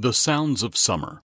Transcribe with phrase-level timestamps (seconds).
[0.00, 1.22] The Sounds of Summer,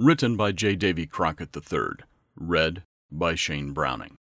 [0.00, 0.74] written by J.
[0.74, 4.16] Davy Crockett III, read by Shane Browning.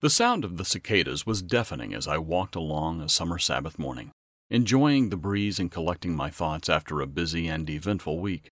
[0.00, 4.10] The sound of the cicadas was deafening as I walked along a summer Sabbath morning,
[4.50, 8.48] enjoying the breeze and collecting my thoughts after a busy and eventful week.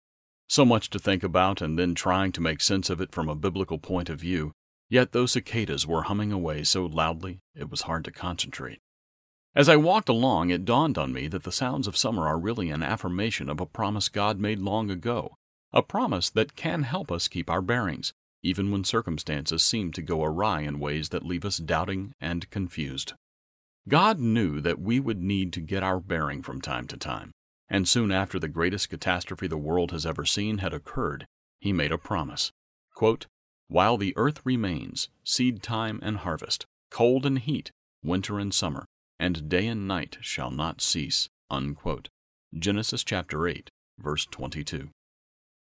[0.46, 3.34] So much to think about, and then trying to make sense of it from a
[3.34, 4.52] biblical point of view,
[4.90, 8.80] yet those cicadas were humming away so loudly it was hard to concentrate.
[9.54, 12.70] As I walked along, it dawned on me that the sounds of summer are really
[12.70, 15.34] an affirmation of a promise God made long ago,
[15.72, 20.22] a promise that can help us keep our bearings, even when circumstances seem to go
[20.24, 23.14] awry in ways that leave us doubting and confused.
[23.88, 27.32] God knew that we would need to get our bearing from time to time,
[27.68, 31.26] and soon after the greatest catastrophe the world has ever seen had occurred,
[31.58, 32.52] He made a promise.
[32.94, 33.26] Quote,
[33.66, 37.72] While the earth remains, seed time and harvest, cold and heat,
[38.02, 38.86] winter and summer,
[39.20, 41.28] and day and night shall not cease.
[41.50, 42.08] Unquote.
[42.58, 44.88] Genesis chapter 8, verse 22.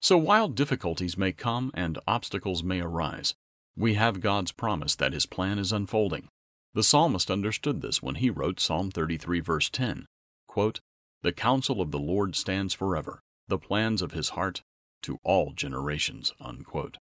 [0.00, 3.34] So while difficulties may come and obstacles may arise,
[3.76, 6.28] we have God's promise that His plan is unfolding.
[6.74, 10.06] The psalmist understood this when he wrote Psalm 33, verse 10
[10.46, 10.80] quote,
[11.22, 14.62] The counsel of the Lord stands forever, the plans of His heart
[15.02, 16.32] to all generations.
[16.40, 16.98] Unquote.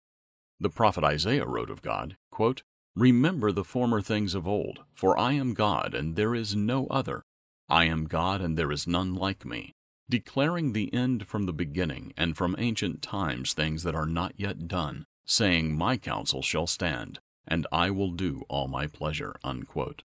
[0.60, 2.62] The prophet Isaiah wrote of God, quote,
[2.96, 7.24] Remember the former things of old, for I am God, and there is no other.
[7.68, 9.72] I am God, and there is none like me,
[10.08, 14.68] declaring the end from the beginning, and from ancient times things that are not yet
[14.68, 19.34] done, saying, My counsel shall stand, and I will do all my pleasure.
[19.42, 20.02] Unquote.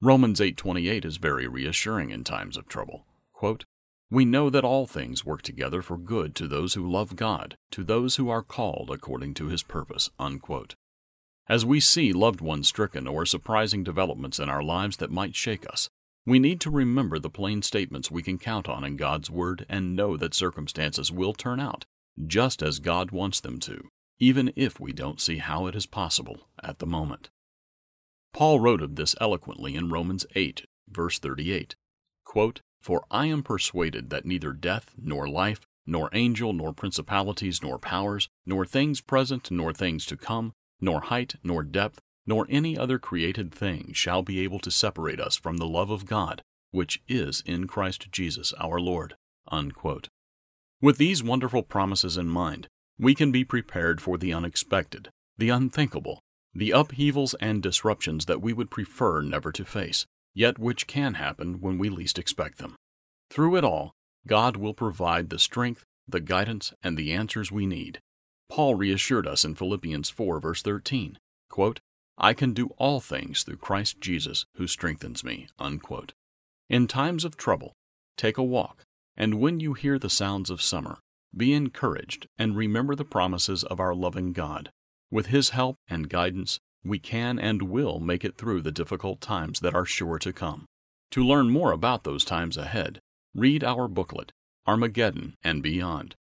[0.00, 3.06] Romans 8:28 is very reassuring in times of trouble.
[3.32, 3.64] Quote,
[4.10, 7.82] we know that all things work together for good to those who love God, to
[7.82, 10.10] those who are called according to his purpose.
[10.18, 10.74] Unquote.
[11.46, 15.70] As we see loved ones stricken or surprising developments in our lives that might shake
[15.70, 15.90] us,
[16.24, 19.94] we need to remember the plain statements we can count on in God's Word and
[19.94, 21.84] know that circumstances will turn out
[22.26, 26.48] just as God wants them to, even if we don't see how it is possible
[26.62, 27.28] at the moment.
[28.32, 31.76] Paul wrote of this eloquently in Romans 8, verse 38.
[32.24, 37.78] Quote, For I am persuaded that neither death, nor life, nor angel, nor principalities, nor
[37.78, 40.52] powers, nor things present, nor things to come,
[40.84, 45.36] nor height, nor depth, nor any other created thing shall be able to separate us
[45.36, 49.16] from the love of God, which is in Christ Jesus our Lord.
[49.48, 50.08] Unquote.
[50.80, 52.68] With these wonderful promises in mind,
[52.98, 55.08] we can be prepared for the unexpected,
[55.38, 56.20] the unthinkable,
[56.54, 61.60] the upheavals and disruptions that we would prefer never to face, yet which can happen
[61.60, 62.76] when we least expect them.
[63.30, 63.92] Through it all,
[64.26, 68.00] God will provide the strength, the guidance, and the answers we need.
[68.48, 71.18] Paul reassured us in Philippians 4, verse 13,
[71.48, 71.80] quote,
[72.16, 75.48] I can do all things through Christ Jesus who strengthens me.
[75.58, 76.12] Unquote.
[76.68, 77.72] In times of trouble,
[78.16, 78.84] take a walk,
[79.16, 80.98] and when you hear the sounds of summer,
[81.36, 84.70] be encouraged and remember the promises of our loving God.
[85.10, 89.60] With His help and guidance, we can and will make it through the difficult times
[89.60, 90.66] that are sure to come.
[91.12, 93.00] To learn more about those times ahead,
[93.34, 94.32] read our booklet,
[94.66, 96.14] Armageddon and Beyond.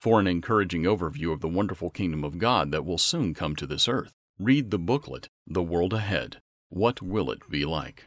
[0.00, 3.66] For an encouraging overview of the wonderful kingdom of God that will soon come to
[3.66, 8.06] this earth, read the booklet, The World Ahead What Will It Be Like?